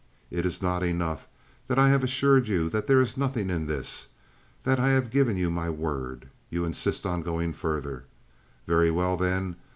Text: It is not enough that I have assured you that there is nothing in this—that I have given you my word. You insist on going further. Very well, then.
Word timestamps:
It 0.31 0.47
is 0.47 0.63
not 0.63 0.81
enough 0.81 1.27
that 1.67 1.77
I 1.77 1.89
have 1.89 2.03
assured 2.03 2.47
you 2.47 2.69
that 2.71 2.87
there 2.87 2.99
is 3.01 3.17
nothing 3.21 3.51
in 3.51 3.67
this—that 3.67 4.79
I 4.79 4.89
have 4.93 5.11
given 5.11 5.37
you 5.37 5.51
my 5.51 5.69
word. 5.69 6.29
You 6.49 6.65
insist 6.65 7.05
on 7.05 7.21
going 7.21 7.53
further. 7.53 8.05
Very 8.65 8.89
well, 8.89 9.15
then. 9.15 9.57